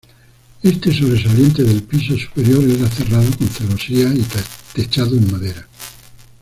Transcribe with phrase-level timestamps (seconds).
[0.63, 4.25] Este sobresaliente del piso superior era cerrado con celosías y
[4.73, 5.67] techado en madera.